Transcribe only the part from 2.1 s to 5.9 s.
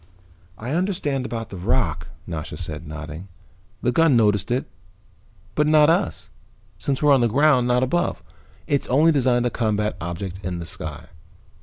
Nasha said, nodding. "The gun noticed it, but